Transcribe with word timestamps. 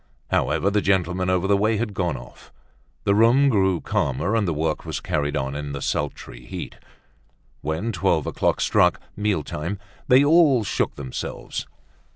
However, 0.31 0.71
the 0.71 0.81
gentleman 0.81 1.29
over 1.29 1.45
the 1.45 1.55
way 1.55 1.77
had 1.77 1.93
gone 1.93 2.17
off. 2.17 2.51
The 3.03 3.13
room 3.13 3.49
grew 3.49 3.81
calmer 3.81 4.35
and 4.35 4.47
the 4.47 4.51
work 4.55 4.83
was 4.83 4.99
carried 4.99 5.37
on 5.37 5.53
in 5.55 5.73
the 5.73 5.79
sultry 5.83 6.43
heat. 6.43 6.77
When 7.61 7.91
twelve 7.91 8.25
o'clock 8.25 8.61
struck—meal 8.61 9.43
time—they 9.43 10.25
all 10.25 10.63
shook 10.63 10.95
themselves. 10.95 11.67